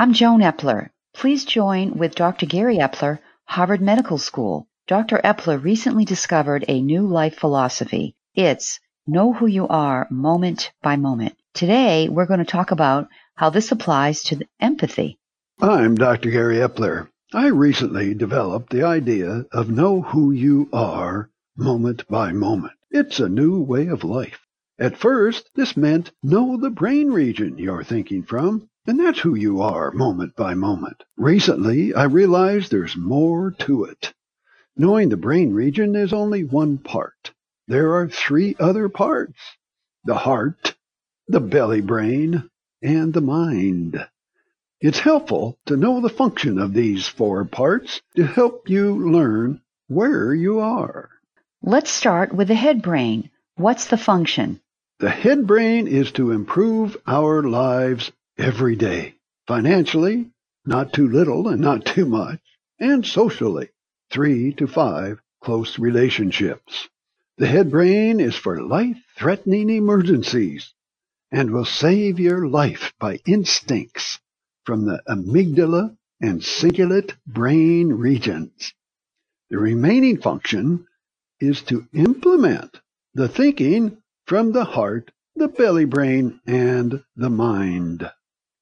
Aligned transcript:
I'm 0.00 0.14
Joan 0.14 0.40
Epler. 0.40 0.88
Please 1.12 1.44
join 1.44 1.98
with 1.98 2.14
Dr. 2.14 2.46
Gary 2.46 2.78
Epler, 2.78 3.18
Harvard 3.44 3.82
Medical 3.82 4.16
School. 4.16 4.66
Dr. 4.88 5.20
Epler 5.22 5.62
recently 5.62 6.06
discovered 6.06 6.64
a 6.66 6.80
new 6.80 7.06
life 7.06 7.36
philosophy. 7.36 8.16
It's 8.34 8.80
know 9.06 9.34
who 9.34 9.46
you 9.46 9.68
are 9.68 10.08
moment 10.10 10.72
by 10.80 10.96
moment. 10.96 11.36
Today, 11.52 12.08
we're 12.08 12.24
going 12.24 12.38
to 12.38 12.46
talk 12.46 12.70
about 12.70 13.08
how 13.34 13.50
this 13.50 13.72
applies 13.72 14.22
to 14.22 14.40
empathy. 14.58 15.18
I'm 15.60 15.96
Dr. 15.96 16.30
Gary 16.30 16.56
Epler. 16.56 17.08
I 17.34 17.48
recently 17.48 18.14
developed 18.14 18.70
the 18.70 18.84
idea 18.84 19.44
of 19.52 19.68
know 19.68 20.00
who 20.00 20.32
you 20.32 20.70
are 20.72 21.28
moment 21.58 22.08
by 22.08 22.32
moment. 22.32 22.72
It's 22.90 23.20
a 23.20 23.28
new 23.28 23.60
way 23.60 23.88
of 23.88 24.02
life. 24.02 24.40
At 24.78 24.96
first, 24.96 25.50
this 25.56 25.76
meant 25.76 26.10
know 26.22 26.56
the 26.56 26.70
brain 26.70 27.10
region 27.10 27.58
you're 27.58 27.84
thinking 27.84 28.22
from, 28.22 28.69
and 28.86 28.98
that's 28.98 29.20
who 29.20 29.34
you 29.34 29.60
are 29.60 29.90
moment 29.90 30.34
by 30.36 30.54
moment. 30.54 31.04
Recently, 31.16 31.94
I 31.94 32.04
realized 32.04 32.70
there's 32.70 32.96
more 32.96 33.52
to 33.60 33.84
it. 33.84 34.12
Knowing 34.76 35.08
the 35.08 35.16
brain 35.16 35.52
region 35.52 35.94
is 35.94 36.12
only 36.12 36.44
one 36.44 36.78
part. 36.78 37.32
There 37.68 37.94
are 37.96 38.08
three 38.08 38.56
other 38.58 38.88
parts. 38.88 39.38
The 40.04 40.14
heart, 40.14 40.74
the 41.28 41.40
belly 41.40 41.82
brain, 41.82 42.48
and 42.82 43.12
the 43.12 43.20
mind. 43.20 44.06
It's 44.80 44.98
helpful 44.98 45.58
to 45.66 45.76
know 45.76 46.00
the 46.00 46.08
function 46.08 46.58
of 46.58 46.72
these 46.72 47.06
four 47.06 47.44
parts 47.44 48.00
to 48.16 48.24
help 48.24 48.70
you 48.70 49.10
learn 49.10 49.60
where 49.88 50.32
you 50.32 50.60
are. 50.60 51.10
Let's 51.62 51.90
start 51.90 52.32
with 52.32 52.48
the 52.48 52.54
head 52.54 52.80
brain. 52.80 53.30
What's 53.56 53.88
the 53.88 53.98
function? 53.98 54.60
The 55.00 55.10
head 55.10 55.46
brain 55.46 55.86
is 55.86 56.12
to 56.12 56.32
improve 56.32 56.96
our 57.06 57.42
lives 57.42 58.10
every 58.40 58.76
day. 58.76 59.14
Financially, 59.46 60.30
not 60.64 60.92
too 60.92 61.08
little 61.08 61.48
and 61.48 61.60
not 61.60 61.84
too 61.84 62.06
much, 62.06 62.40
and 62.78 63.04
socially, 63.04 63.68
three 64.10 64.52
to 64.54 64.66
five 64.66 65.20
close 65.42 65.78
relationships. 65.78 66.88
The 67.38 67.46
head 67.46 67.70
brain 67.70 68.20
is 68.20 68.36
for 68.36 68.62
life-threatening 68.62 69.70
emergencies 69.70 70.74
and 71.32 71.50
will 71.50 71.64
save 71.64 72.20
your 72.20 72.46
life 72.48 72.92
by 72.98 73.20
instincts 73.26 74.18
from 74.64 74.84
the 74.84 75.02
amygdala 75.08 75.96
and 76.20 76.40
cingulate 76.40 77.14
brain 77.26 77.88
regions. 77.88 78.74
The 79.50 79.58
remaining 79.58 80.20
function 80.20 80.86
is 81.40 81.62
to 81.62 81.86
implement 81.94 82.80
the 83.14 83.28
thinking 83.28 83.98
from 84.26 84.52
the 84.52 84.64
heart, 84.64 85.10
the 85.34 85.48
belly 85.48 85.86
brain, 85.86 86.40
and 86.46 87.02
the 87.16 87.30
mind. 87.30 88.10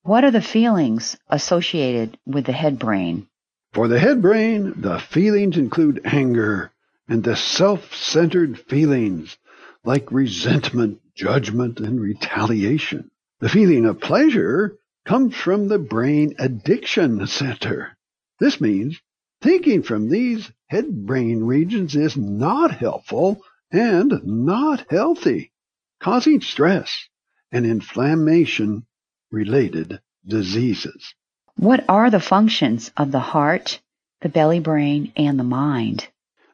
What 0.09 0.25
are 0.25 0.31
the 0.31 0.41
feelings 0.41 1.19
associated 1.29 2.17
with 2.25 2.47
the 2.47 2.53
head 2.53 2.79
brain? 2.79 3.29
For 3.75 3.89
the 3.89 3.99
head 3.99 4.23
brain, 4.23 4.73
the 4.75 4.99
feelings 4.99 5.59
include 5.59 6.01
anger 6.03 6.73
and 7.09 7.23
the 7.23 7.37
self-centered 7.37 8.59
feelings 8.59 9.37
like 9.85 10.11
resentment, 10.11 11.03
judgment, 11.15 11.81
and 11.81 12.01
retaliation. 12.01 13.11
The 13.41 13.51
feeling 13.51 13.85
of 13.85 14.01
pleasure 14.01 14.79
comes 15.05 15.35
from 15.35 15.69
the 15.69 15.79
brain 15.79 16.35
addiction 16.39 17.27
center. 17.27 17.95
This 18.41 18.63
means 18.63 18.99
thinking 19.43 19.83
from 19.83 20.09
these 20.09 20.51
head 20.69 21.05
brain 21.05 21.45
regions 21.45 21.95
is 21.95 22.17
not 22.17 22.71
helpful 22.71 23.43
and 23.71 24.25
not 24.25 24.87
healthy 24.89 25.53
causing 26.01 26.41
stress 26.41 27.11
and 27.53 27.67
inflammation 27.67 28.87
related 29.31 30.01
diseases. 30.27 31.15
What 31.57 31.85
are 31.89 32.11
the 32.11 32.21
functions 32.21 32.91
of 32.97 33.11
the 33.13 33.21
heart, 33.21 33.81
the 34.21 34.29
belly 34.29 34.61
brain, 34.61 35.13
and 35.17 35.39
the 35.39 35.45
mind? 35.45 36.09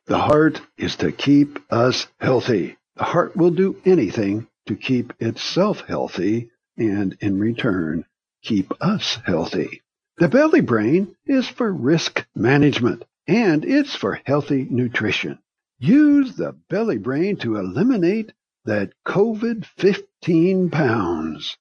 The 0.07 0.19
heart 0.19 0.61
is 0.77 0.97
to 0.97 1.13
keep 1.13 1.59
us 1.71 2.07
healthy. 2.21 2.77
The 2.97 3.05
heart 3.05 3.37
will 3.37 3.51
do 3.51 3.81
anything 3.85 4.49
to 4.67 4.77
keep 4.77 5.13
itself 5.21 5.81
healthy 5.81 6.51
and 6.77 7.17
in 7.21 7.39
return 7.39 8.05
keep 8.43 8.73
us 8.81 9.19
healthy. 9.25 9.83
The 10.19 10.29
belly 10.29 10.61
brain 10.61 11.17
is 11.27 11.49
for 11.49 11.73
risk 11.73 12.27
management 12.35 13.05
and 13.27 13.65
it's 13.65 13.97
for 13.97 14.21
healthy 14.25 14.67
nutrition. 14.71 15.39
Use 15.79 16.37
the 16.37 16.53
belly 16.69 16.99
brain 16.99 17.37
to 17.39 17.57
eliminate 17.57 18.33
that 18.65 18.93
COVID 19.07 19.65
15 19.79 20.71
pounds. 20.71 21.57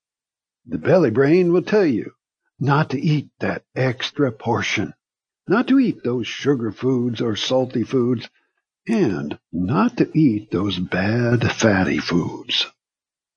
The 0.66 0.78
belly 0.78 1.10
brain 1.10 1.52
will 1.52 1.62
tell 1.62 1.84
you 1.84 2.12
not 2.58 2.90
to 2.90 3.00
eat 3.00 3.28
that 3.40 3.64
extra 3.74 4.32
portion, 4.32 4.94
not 5.46 5.68
to 5.68 5.78
eat 5.78 6.02
those 6.02 6.26
sugar 6.26 6.72
foods 6.72 7.20
or 7.20 7.36
salty 7.36 7.82
foods, 7.82 8.28
and 8.88 9.38
not 9.52 9.98
to 9.98 10.10
eat 10.18 10.50
those 10.50 10.78
bad 10.78 11.52
fatty 11.52 11.98
foods. 11.98 12.66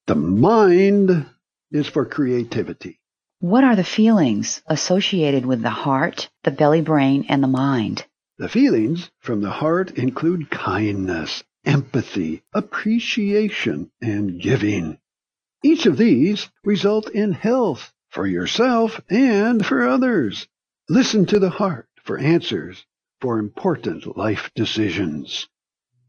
The 0.06 0.16
mind 0.16 1.26
is 1.72 1.88
for 1.88 2.06
creativity. 2.06 3.00
What 3.40 3.64
are 3.64 3.76
the 3.76 3.84
feelings 3.84 4.62
associated 4.66 5.46
with 5.46 5.62
the 5.62 5.70
heart, 5.70 6.30
the 6.44 6.52
belly 6.52 6.82
brain, 6.82 7.26
and 7.30 7.44
the 7.44 7.48
mind? 7.48 8.06
The 8.38 8.50
feelings 8.50 9.12
from 9.20 9.42
the 9.42 9.52
heart 9.52 9.92
include 9.92 10.50
kindness, 10.50 11.44
empathy, 11.66 12.44
appreciation, 12.54 13.92
and 14.02 14.40
giving. 14.40 14.98
Each 15.64 15.86
of 15.86 15.98
these 15.98 16.50
result 16.64 17.10
in 17.10 17.32
health 17.32 17.92
for 18.10 18.28
yourself 18.28 19.02
and 19.10 19.66
for 19.66 19.88
others. 19.88 20.48
Listen 20.90 21.26
to 21.28 21.40
the 21.40 21.50
heart 21.50 21.88
for 22.04 22.18
answers 22.18 22.86
for 23.20 23.40
important 23.40 24.18
life 24.18 24.52
decisions. 24.56 25.48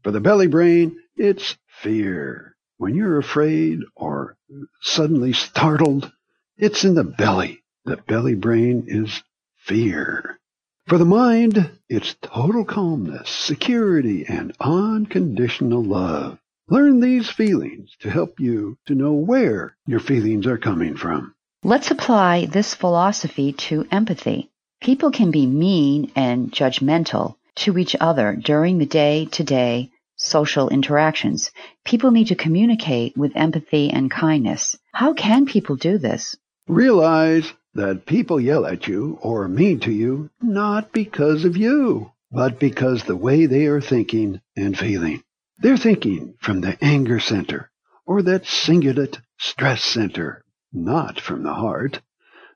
For 0.03 0.11
the 0.11 0.21
belly 0.21 0.47
brain, 0.47 0.97
it's 1.17 1.57
fear. 1.67 2.55
When 2.77 2.95
you're 2.95 3.17
afraid 3.17 3.79
or 3.95 4.37
suddenly 4.81 5.33
startled, 5.33 6.11
it's 6.57 6.85
in 6.85 6.93
the 6.93 7.03
belly. 7.03 7.63
The 7.85 7.97
belly 7.97 8.35
brain 8.35 8.85
is 8.87 9.23
fear. 9.57 10.39
For 10.87 10.97
the 10.97 11.05
mind, 11.05 11.71
it's 11.89 12.15
total 12.21 12.65
calmness, 12.65 13.29
security, 13.29 14.25
and 14.25 14.55
unconditional 14.59 15.83
love. 15.83 16.39
Learn 16.71 16.99
these 16.99 17.27
feelings 17.27 17.95
to 18.01 18.11
help 18.11 18.39
you 18.39 18.77
to 18.85 18.93
know 18.93 19.13
where 19.13 19.75
your 19.87 19.99
feelings 19.99 20.45
are 20.45 20.59
coming 20.59 20.95
from. 20.95 21.33
Let's 21.63 21.89
apply 21.89 22.45
this 22.45 22.75
philosophy 22.75 23.53
to 23.53 23.87
empathy. 23.91 24.51
People 24.79 25.09
can 25.09 25.31
be 25.31 25.47
mean 25.47 26.11
and 26.15 26.51
judgmental 26.51 27.37
to 27.55 27.75
each 27.79 27.95
other 27.99 28.35
during 28.35 28.77
the 28.77 28.85
day 28.85 29.25
to 29.31 29.43
day 29.43 29.89
social 30.15 30.69
interactions. 30.69 31.49
People 31.85 32.11
need 32.11 32.27
to 32.27 32.35
communicate 32.35 33.17
with 33.17 33.35
empathy 33.35 33.89
and 33.89 34.11
kindness. 34.11 34.77
How 34.93 35.13
can 35.13 35.47
people 35.47 35.75
do 35.75 35.97
this? 35.97 36.35
Realize 36.67 37.51
that 37.73 38.05
people 38.05 38.39
yell 38.39 38.67
at 38.67 38.87
you 38.87 39.17
or 39.23 39.47
mean 39.47 39.79
to 39.79 39.91
you 39.91 40.29
not 40.39 40.91
because 40.91 41.45
of 41.45 41.57
you, 41.57 42.11
but 42.31 42.59
because 42.59 43.03
the 43.03 43.15
way 43.15 43.47
they 43.47 43.65
are 43.65 43.81
thinking 43.81 44.39
and 44.55 44.77
feeling. 44.77 45.23
They're 45.61 45.75
thinking 45.75 46.35
from 46.39 46.61
the 46.61 46.77
anger 46.81 47.19
center 47.19 47.69
or 48.05 48.21
that 48.21 48.45
cingulate 48.45 49.19
stress 49.37 49.83
center, 49.83 50.45
not 50.71 51.19
from 51.19 51.43
the 51.43 51.53
heart. 51.53 51.99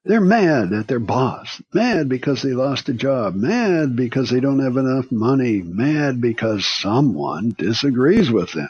They're 0.06 0.22
mad 0.22 0.72
at 0.72 0.88
their 0.88 1.02
boss, 1.02 1.62
mad 1.74 2.08
because 2.08 2.42
they 2.42 2.54
lost 2.54 2.88
a 2.88 2.94
job, 2.94 3.36
mad 3.36 3.98
because 3.98 4.30
they 4.30 4.40
don't 4.40 4.64
have 4.64 4.78
enough 4.78 5.12
money, 5.12 5.62
mad 5.62 6.22
because 6.22 6.66
someone 6.66 7.54
disagrees 7.58 8.32
with 8.32 8.54
them. 8.54 8.70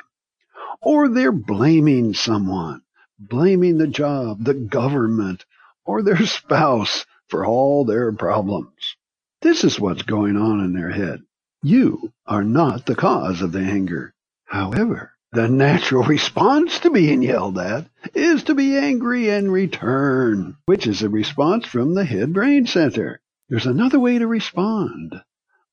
Or 0.81 1.09
they're 1.09 1.31
blaming 1.31 2.15
someone, 2.15 2.81
blaming 3.19 3.77
the 3.77 3.88
job, 3.88 4.44
the 4.44 4.56
government, 4.56 5.45
or 5.86 6.01
their 6.01 6.25
spouse 6.25 7.06
for 7.27 7.45
all 7.45 7.86
their 7.86 8.12
problems. 8.12 8.95
This 9.41 9.63
is 9.63 9.79
what's 9.79 10.01
going 10.01 10.38
on 10.38 10.59
in 10.59 10.74
their 10.74 10.89
head. 10.89 11.21
You 11.62 12.12
are 12.25 12.44
not 12.44 12.88
the 12.88 12.95
cause 12.95 13.44
of 13.44 13.51
the 13.51 13.59
anger. 13.59 14.12
However, 14.53 15.13
the 15.31 15.47
natural 15.47 16.03
response 16.17 16.77
to 16.81 16.91
being 16.91 17.23
yelled 17.23 17.57
at 17.57 17.89
is 18.13 18.44
to 18.44 18.53
be 18.53 18.77
angry 18.77 19.27
in 19.29 19.50
return, 19.50 20.57
which 20.67 20.85
is 20.85 21.01
a 21.01 21.09
response 21.09 21.65
from 21.65 21.95
the 21.95 22.05
head 22.05 22.33
brain 22.33 22.67
center. 22.67 23.19
There's 23.50 23.65
another 23.65 24.00
way 24.00 24.19
to 24.19 24.27
respond. 24.27 25.19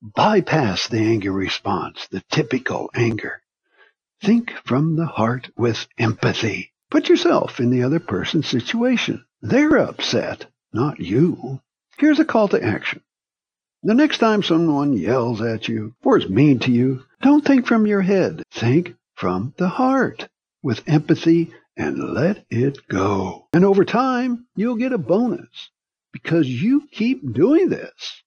Bypass 0.00 0.88
the 0.88 1.00
anger 1.00 1.30
response, 1.30 2.08
the 2.08 2.22
typical 2.30 2.90
anger. 2.94 3.42
Think 4.22 4.50
from 4.64 4.96
the 4.96 5.04
heart 5.04 5.50
with 5.58 5.86
empathy. 5.98 6.72
Put 6.90 7.10
yourself 7.10 7.60
in 7.60 7.68
the 7.68 7.82
other 7.82 8.00
person's 8.00 8.48
situation. 8.48 9.26
They're 9.42 9.76
upset, 9.76 10.46
not 10.72 10.98
you. 11.00 11.60
Here's 11.98 12.18
a 12.18 12.24
call 12.24 12.48
to 12.48 12.64
action. 12.64 13.02
The 13.82 13.94
next 13.94 14.18
time 14.18 14.42
someone 14.42 14.92
yells 14.92 15.40
at 15.40 15.68
you 15.68 15.94
or 16.02 16.18
is 16.18 16.28
mean 16.28 16.58
to 16.60 16.70
you, 16.70 17.04
don't 17.22 17.44
think 17.44 17.66
from 17.66 17.86
your 17.86 18.02
head. 18.02 18.42
Think 18.50 18.94
from 19.14 19.54
the 19.56 19.68
heart 19.68 20.28
with 20.62 20.86
empathy 20.86 21.52
and 21.76 22.12
let 22.12 22.44
it 22.50 22.86
go. 22.88 23.48
And 23.52 23.64
over 23.64 23.84
time, 23.84 24.46
you'll 24.54 24.76
get 24.76 24.92
a 24.92 24.98
bonus. 24.98 25.70
because 26.12 26.48
you 26.48 26.86
keep 26.90 27.32
doing 27.32 27.68
this. 27.68 28.22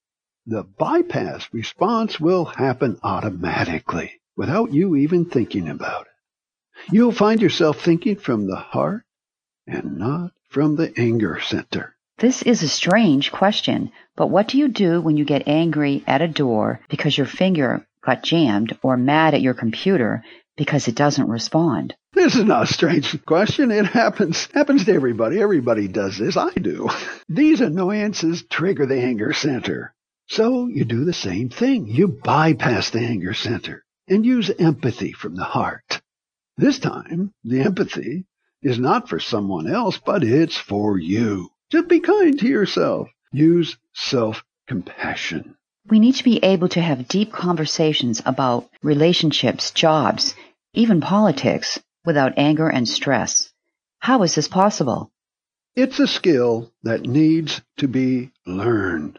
The 0.46 0.64
bypass 0.64 1.48
response 1.54 2.20
will 2.20 2.46
happen 2.46 3.00
automatically 3.04 4.22
without 4.36 4.74
you 4.74 4.96
even 4.96 5.26
thinking 5.26 5.70
about 5.70 6.08
it. 6.08 6.94
You'll 6.94 7.12
find 7.12 7.42
yourself 7.42 7.82
thinking 7.82 8.18
from 8.18 8.48
the 8.48 8.56
heart 8.58 9.04
and 9.68 9.98
not 9.98 10.32
from 10.50 10.76
the 10.76 10.94
anger 10.98 11.40
center. 11.40 11.96
This 12.24 12.42
is 12.42 12.64
a 12.64 12.70
strange 12.70 13.34
question, 13.34 13.92
but 14.16 14.30
what 14.30 14.48
do 14.48 14.58
you 14.58 14.70
do 14.70 15.02
when 15.02 15.18
you 15.18 15.26
get 15.26 15.46
angry 15.46 16.06
at 16.08 16.22
a 16.22 16.28
door 16.30 16.80
because 16.88 17.18
your 17.18 17.28
finger 17.28 17.86
got 18.02 18.24
jammed 18.24 18.78
or 18.82 18.96
mad 18.96 19.34
at 19.34 19.42
your 19.42 19.54
computer 19.54 20.24
because 20.56 20.88
it 20.88 20.96
doesn't 20.96 21.28
respond? 21.28 21.96
This 22.14 22.38
is 22.38 22.46
not 22.46 22.70
a 22.70 22.74
strange 22.74 23.26
question. 23.26 23.72
It 23.72 23.88
happens 23.88 24.48
happens 24.54 24.86
to 24.86 24.94
everybody. 24.94 25.42
Everybody 25.42 25.90
does 25.90 26.18
this. 26.18 26.38
I 26.38 26.52
do. 26.52 26.90
These 27.28 27.60
annoyances 27.60 28.44
trigger 28.50 28.86
the 28.86 29.02
anger 29.02 29.34
center. 29.34 29.94
So 30.30 30.68
you 30.68 30.86
do 30.86 31.04
the 31.04 31.12
same 31.12 31.50
thing. 31.50 31.88
You 31.88 32.08
bypass 32.08 32.90
the 32.90 33.02
anger 33.02 33.34
center 33.34 33.84
and 34.08 34.26
use 34.26 34.50
empathy 34.50 35.12
from 35.12 35.36
the 35.36 35.44
heart. 35.44 36.00
This 36.56 36.80
time, 36.80 37.34
the 37.44 37.60
empathy 37.60 38.24
is 38.62 38.80
not 38.80 39.10
for 39.10 39.20
someone 39.20 39.68
else, 39.68 39.98
but 39.98 40.24
it's 40.24 40.56
for 40.56 40.98
you. 40.98 41.50
Just 41.74 41.88
be 41.88 42.02
kind 42.02 42.38
to 42.38 42.48
yourself. 42.48 43.10
Use 43.32 43.78
self-compassion. 43.94 45.56
We 45.90 45.98
need 45.98 46.14
to 46.14 46.24
be 46.24 46.38
able 46.44 46.70
to 46.70 46.80
have 46.80 47.08
deep 47.08 47.32
conversations 47.32 48.22
about 48.28 48.70
relationships, 48.84 49.72
jobs, 49.72 50.36
even 50.76 51.02
politics 51.02 51.80
without 52.06 52.38
anger 52.38 52.70
and 52.70 52.88
stress. 52.88 53.52
How 53.98 54.22
is 54.22 54.36
this 54.36 54.48
possible? 54.48 55.12
It's 55.76 56.00
a 56.00 56.06
skill 56.06 56.72
that 56.84 57.08
needs 57.08 57.60
to 57.78 57.88
be 57.88 58.30
learned. 58.46 59.18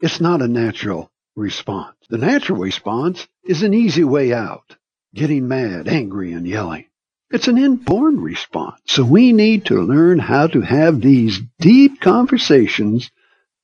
It's 0.00 0.20
not 0.20 0.42
a 0.42 0.48
natural 0.48 1.12
response. 1.36 1.94
The 2.10 2.18
natural 2.18 2.58
response 2.58 3.28
is 3.44 3.62
an 3.62 3.72
easy 3.72 4.02
way 4.02 4.32
out, 4.32 4.76
getting 5.14 5.46
mad, 5.46 5.86
angry, 5.86 6.32
and 6.32 6.44
yelling. 6.44 6.86
It's 7.34 7.48
an 7.48 7.58
inborn 7.58 8.20
response. 8.20 8.80
So 8.86 9.04
we 9.04 9.32
need 9.32 9.64
to 9.64 9.82
learn 9.82 10.20
how 10.20 10.46
to 10.46 10.60
have 10.60 11.00
these 11.00 11.40
deep 11.58 12.00
conversations 12.00 13.10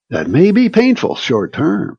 that 0.09 0.27
may 0.27 0.51
be 0.51 0.69
painful 0.69 1.15
short 1.15 1.53
term, 1.53 1.97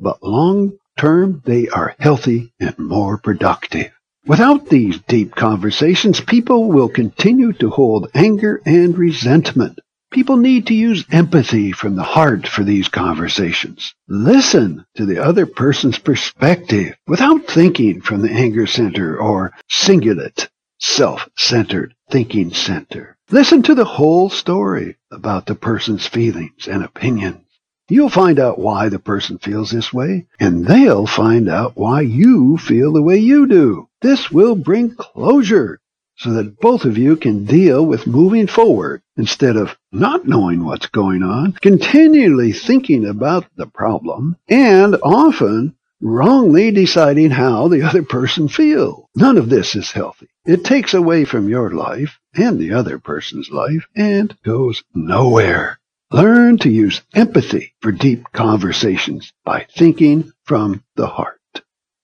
but 0.00 0.24
long 0.24 0.72
term 0.98 1.40
they 1.44 1.68
are 1.68 1.94
healthy 2.00 2.52
and 2.58 2.76
more 2.80 3.16
productive. 3.18 3.92
Without 4.26 4.68
these 4.68 4.98
deep 5.06 5.36
conversations, 5.36 6.20
people 6.20 6.66
will 6.66 6.88
continue 6.88 7.52
to 7.52 7.70
hold 7.70 8.10
anger 8.12 8.60
and 8.66 8.98
resentment. 8.98 9.78
People 10.10 10.36
need 10.36 10.66
to 10.66 10.74
use 10.74 11.04
empathy 11.12 11.70
from 11.70 11.94
the 11.94 12.02
heart 12.02 12.48
for 12.48 12.64
these 12.64 12.88
conversations. 12.88 13.94
Listen 14.08 14.84
to 14.96 15.06
the 15.06 15.22
other 15.22 15.46
person's 15.46 15.98
perspective 15.98 16.96
without 17.06 17.46
thinking 17.46 18.00
from 18.00 18.20
the 18.20 18.32
anger 18.32 18.66
center 18.66 19.16
or 19.16 19.52
cingulate, 19.70 20.48
self-centered 20.84 21.94
thinking 22.10 22.52
center. 22.52 23.16
Listen 23.30 23.62
to 23.62 23.74
the 23.74 23.86
whole 23.86 24.28
story 24.28 24.96
about 25.10 25.46
the 25.46 25.54
person's 25.54 26.06
feelings 26.06 26.68
and 26.68 26.84
opinions. 26.84 27.40
You'll 27.88 28.10
find 28.10 28.38
out 28.38 28.58
why 28.58 28.90
the 28.90 28.98
person 28.98 29.38
feels 29.38 29.70
this 29.70 29.92
way, 29.92 30.26
and 30.38 30.66
they'll 30.66 31.06
find 31.06 31.48
out 31.48 31.76
why 31.76 32.02
you 32.02 32.58
feel 32.58 32.92
the 32.92 33.02
way 33.02 33.16
you 33.16 33.46
do. 33.46 33.88
This 34.02 34.30
will 34.30 34.54
bring 34.54 34.94
closure 34.94 35.80
so 36.16 36.34
that 36.34 36.60
both 36.60 36.84
of 36.84 36.98
you 36.98 37.16
can 37.16 37.44
deal 37.44 37.84
with 37.84 38.06
moving 38.06 38.46
forward 38.46 39.02
instead 39.16 39.56
of 39.56 39.76
not 39.90 40.28
knowing 40.28 40.64
what's 40.64 40.86
going 40.86 41.22
on, 41.22 41.52
continually 41.52 42.52
thinking 42.52 43.06
about 43.06 43.46
the 43.56 43.66
problem, 43.66 44.36
and 44.48 44.96
often 45.02 45.74
wrongly 46.04 46.70
deciding 46.70 47.30
how 47.30 47.66
the 47.68 47.82
other 47.82 48.02
person 48.02 48.46
feels. 48.46 49.06
None 49.16 49.38
of 49.38 49.48
this 49.48 49.74
is 49.74 49.90
healthy. 49.90 50.28
It 50.44 50.62
takes 50.62 50.92
away 50.92 51.24
from 51.24 51.48
your 51.48 51.70
life 51.70 52.20
and 52.34 52.58
the 52.58 52.74
other 52.74 52.98
person's 52.98 53.50
life 53.50 53.86
and 53.96 54.36
goes 54.44 54.84
nowhere. 54.94 55.80
Learn 56.12 56.58
to 56.58 56.68
use 56.68 57.00
empathy 57.14 57.74
for 57.80 57.90
deep 57.90 58.30
conversations 58.32 59.32
by 59.44 59.66
thinking 59.74 60.30
from 60.44 60.84
the 60.94 61.06
heart. 61.06 61.40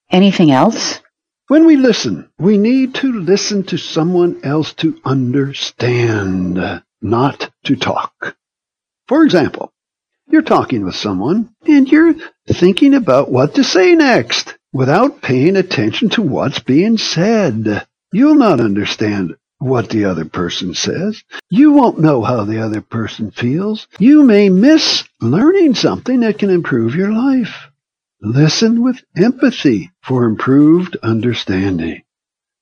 Anything 0.09 0.51
else? 0.51 0.99
When 1.47 1.65
we 1.65 1.77
listen, 1.77 2.29
we 2.39 2.57
need 2.57 2.95
to 2.95 3.13
listen 3.13 3.63
to 3.65 3.77
someone 3.77 4.41
else 4.43 4.73
to 4.75 4.99
understand, 5.05 6.81
not 7.01 7.51
to 7.65 7.75
talk. 7.75 8.35
For 9.07 9.23
example, 9.23 9.71
you're 10.27 10.41
talking 10.41 10.85
with 10.85 10.95
someone 10.95 11.53
and 11.67 11.91
you're 11.91 12.15
thinking 12.53 12.93
about 12.93 13.31
what 13.31 13.55
to 13.55 13.63
say 13.63 13.95
next 13.95 14.55
without 14.73 15.21
paying 15.21 15.57
attention 15.57 16.09
to 16.09 16.21
what's 16.21 16.59
being 16.59 16.97
said. 16.97 17.85
You'll 18.11 18.35
not 18.35 18.59
understand 18.59 19.35
what 19.59 19.89
the 19.89 20.05
other 20.05 20.25
person 20.25 20.73
says. 20.73 21.23
You 21.49 21.71
won't 21.71 21.99
know 21.99 22.23
how 22.23 22.45
the 22.45 22.63
other 22.63 22.81
person 22.81 23.31
feels. 23.31 23.87
You 23.99 24.23
may 24.23 24.49
miss 24.49 25.03
learning 25.21 25.75
something 25.75 26.21
that 26.21 26.39
can 26.39 26.49
improve 26.49 26.95
your 26.95 27.11
life. 27.11 27.67
Listen 28.21 28.83
with 28.83 29.03
empathy 29.15 29.91
for 30.01 30.25
improved 30.25 30.97
understanding. 31.03 32.03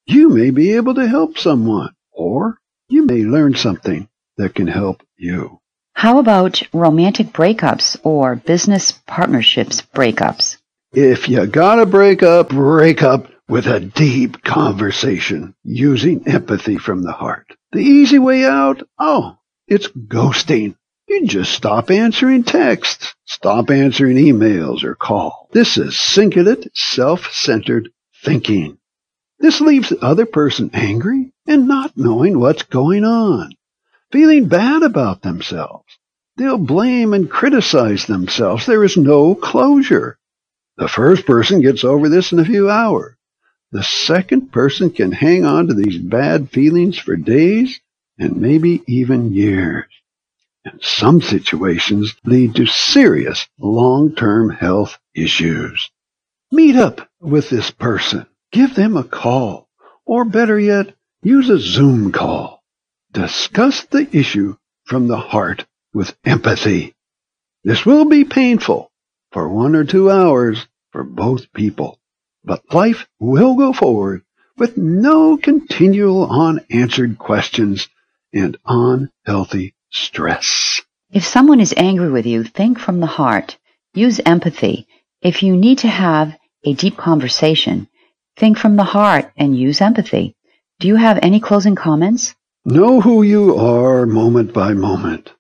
You 0.05 0.29
may 0.29 0.51
be 0.51 0.73
able 0.73 0.95
to 0.95 1.07
help 1.07 1.37
someone, 1.37 1.93
or 2.11 2.57
you 2.89 3.05
may 3.05 3.23
learn 3.23 3.55
something 3.55 4.09
that 4.37 4.55
can 4.55 4.67
help 4.67 5.03
you. 5.17 5.59
How 5.99 6.19
about 6.19 6.63
romantic 6.71 7.33
breakups 7.33 7.97
or 8.03 8.37
business 8.37 8.93
partnerships 9.05 9.81
breakups? 9.81 10.55
If 10.93 11.27
you 11.27 11.45
gotta 11.45 11.85
break 11.85 12.23
up, 12.23 12.47
break 12.47 13.03
up 13.03 13.27
with 13.49 13.67
a 13.67 13.81
deep 13.81 14.41
conversation 14.41 15.55
using 15.65 16.25
empathy 16.25 16.77
from 16.77 17.03
the 17.03 17.11
heart. 17.11 17.47
The 17.73 17.81
easy 17.81 18.17
way 18.17 18.45
out? 18.45 18.81
Oh, 18.97 19.39
it's 19.67 19.89
ghosting. 19.89 20.75
You 21.09 21.27
just 21.27 21.51
stop 21.51 21.91
answering 21.91 22.45
texts, 22.45 23.13
stop 23.25 23.69
answering 23.69 24.15
emails 24.15 24.85
or 24.85 24.95
call. 24.95 25.49
This 25.51 25.77
is 25.77 25.95
cingulate, 25.95 26.69
self-centered 26.73 27.89
thinking. 28.23 28.77
This 29.39 29.59
leaves 29.59 29.89
the 29.89 29.99
other 29.99 30.25
person 30.25 30.69
angry 30.71 31.33
and 31.45 31.67
not 31.67 31.97
knowing 31.97 32.39
what's 32.39 32.63
going 32.63 33.03
on, 33.03 33.51
feeling 34.11 34.47
bad 34.47 34.83
about 34.83 35.21
themselves. 35.21 35.85
They'll 36.37 36.57
blame 36.57 37.13
and 37.13 37.29
criticize 37.29 38.05
themselves. 38.05 38.65
There 38.65 38.83
is 38.83 38.97
no 38.97 39.35
closure. 39.35 40.17
The 40.77 40.87
first 40.87 41.25
person 41.25 41.61
gets 41.61 41.83
over 41.83 42.07
this 42.07 42.31
in 42.31 42.39
a 42.39 42.45
few 42.45 42.69
hours. 42.69 43.15
The 43.71 43.83
second 43.83 44.51
person 44.51 44.89
can 44.89 45.11
hang 45.11 45.45
on 45.45 45.67
to 45.67 45.73
these 45.73 45.97
bad 45.97 46.49
feelings 46.49 46.97
for 46.97 47.15
days 47.15 47.79
and 48.17 48.37
maybe 48.37 48.81
even 48.87 49.33
years. 49.33 49.85
And 50.65 50.81
some 50.81 51.21
situations 51.21 52.15
lead 52.25 52.55
to 52.55 52.65
serious 52.65 53.47
long-term 53.59 54.49
health 54.49 54.97
issues. 55.13 55.91
Meet 56.51 56.77
up 56.77 57.07
with 57.19 57.49
this 57.49 57.69
person. 57.69 58.25
Give 58.51 58.73
them 58.73 58.97
a 58.97 59.03
call. 59.03 59.69
Or 60.05 60.25
better 60.25 60.59
yet, 60.59 60.95
use 61.21 61.49
a 61.49 61.59
Zoom 61.59 62.11
call. 62.11 62.48
Discuss 63.11 63.85
the 63.85 64.07
issue 64.15 64.55
from 64.85 65.07
the 65.07 65.17
heart 65.17 65.65
with 65.93 66.15
empathy. 66.23 66.95
This 67.63 67.85
will 67.85 68.05
be 68.05 68.23
painful 68.23 68.91
for 69.31 69.49
one 69.49 69.75
or 69.75 69.83
two 69.83 70.11
hours 70.11 70.67
for 70.91 71.03
both 71.03 71.51
people. 71.53 71.99
But 72.43 72.73
life 72.73 73.07
will 73.19 73.55
go 73.55 73.73
forward 73.73 74.23
with 74.57 74.77
no 74.77 75.37
continual 75.37 76.29
unanswered 76.29 77.17
questions 77.17 77.87
and 78.33 78.57
unhealthy 78.65 79.73
stress. 79.89 80.81
If 81.11 81.25
someone 81.25 81.59
is 81.59 81.73
angry 81.75 82.11
with 82.11 82.27
you, 82.27 82.43
think 82.43 82.77
from 82.77 82.99
the 82.99 83.07
heart. 83.07 83.57
Use 83.93 84.21
empathy. 84.23 84.87
If 85.21 85.41
you 85.41 85.55
need 85.57 85.79
to 85.79 85.87
have 85.87 86.37
a 86.63 86.73
deep 86.73 86.95
conversation, 86.95 87.87
think 88.37 88.57
from 88.57 88.75
the 88.75 88.83
heart 88.83 89.31
and 89.35 89.57
use 89.57 89.81
empathy. 89.81 90.35
Do 90.79 90.87
you 90.87 90.95
have 90.95 91.19
any 91.21 91.39
closing 91.39 91.75
comments? 91.75 92.35
Know 92.69 93.01
who 93.01 93.23
you 93.23 93.55
are 93.55 94.05
moment 94.05 94.53
by 94.53 94.73
moment. 94.73 95.33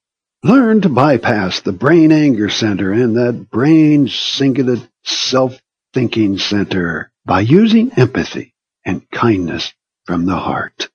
Learn 0.43 0.81
to 0.81 0.89
bypass 0.89 1.59
the 1.59 1.71
brain 1.71 2.11
anger 2.11 2.49
center 2.49 2.91
and 2.91 3.17
that 3.17 3.51
brain 3.51 4.07
cingulate 4.07 4.89
self 5.03 5.61
thinking 5.93 6.39
center 6.39 7.11
by 7.25 7.41
using 7.41 7.91
empathy 7.95 8.55
and 8.83 9.07
kindness 9.11 9.71
from 10.05 10.25
the 10.25 10.37
heart. 10.37 10.89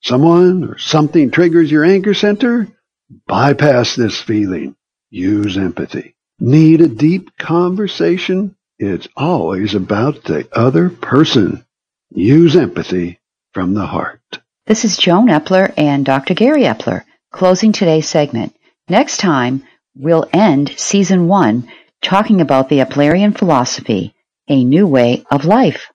Someone 0.00 0.64
or 0.64 0.78
something 0.78 1.30
triggers 1.30 1.70
your 1.70 1.84
anger 1.84 2.14
center? 2.14 2.66
Bypass 3.26 3.96
this 3.96 4.18
feeling. 4.18 4.76
Use 5.10 5.58
empathy. 5.58 6.14
Need 6.38 6.80
a 6.80 6.88
deep 6.88 7.36
conversation? 7.36 8.56
It's 8.78 9.08
always 9.14 9.74
about 9.74 10.24
the 10.24 10.48
other 10.52 10.88
person. 10.88 11.66
Use 12.08 12.56
empathy 12.56 13.20
from 13.52 13.74
the 13.74 13.84
heart. 13.84 14.39
This 14.66 14.84
is 14.84 14.98
Joan 14.98 15.28
Epler 15.28 15.72
and 15.78 16.04
Dr. 16.04 16.34
Gary 16.34 16.64
Epler 16.64 17.04
closing 17.32 17.72
today's 17.72 18.08
segment. 18.08 18.54
Next 18.88 19.16
time, 19.16 19.64
we'll 19.96 20.28
end 20.34 20.74
season 20.76 21.28
one 21.28 21.72
talking 22.02 22.40
about 22.40 22.68
the 22.68 22.80
Eplerian 22.80 23.36
philosophy, 23.36 24.14
a 24.48 24.62
new 24.62 24.86
way 24.86 25.24
of 25.30 25.46
life. 25.46 25.90